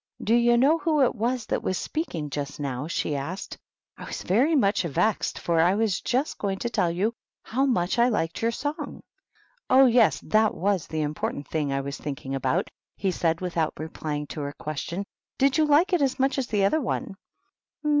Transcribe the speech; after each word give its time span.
"Do 0.23 0.33
you 0.33 0.57
know 0.57 0.79
who 0.79 1.03
it 1.03 1.13
was 1.13 1.45
that 1.45 1.61
was 1.61 1.77
speaking 1.77 2.31
just 2.31 2.59
now?" 2.59 2.87
she 2.87 3.15
asked." 3.15 3.59
I 3.99 4.03
was 4.05 4.23
very 4.23 4.55
much 4.55 4.81
vexed, 4.81 5.37
for 5.37 5.59
I 5.59 5.75
was 5.75 6.01
just 6.01 6.39
going 6.39 6.57
to 6.57 6.71
tell 6.71 6.89
you 6.89 7.13
how 7.43 7.67
much 7.67 7.99
I 7.99 8.09
liked 8.09 8.41
your 8.41 8.49
song."" 8.49 9.03
Oh, 9.69 9.85
yes, 9.85 10.19
that 10.21 10.55
was 10.55 10.87
the 10.87 11.03
important 11.03 11.47
thing 11.49 11.71
I 11.71 11.81
was 11.81 11.99
thinking 11.99 12.33
about," 12.33 12.71
he 12.95 13.11
said, 13.11 13.41
without 13.41 13.73
replying 13.77 14.25
to 14.33 14.41
her 14.41 14.53
question." 14.53 15.05
Did 15.37 15.59
you 15.59 15.65
like 15.67 15.93
it 15.93 16.01
as 16.01 16.17
much 16.17 16.39
as 16.39 16.47
the 16.47 16.65
other 16.65 16.81
one 16.81 17.13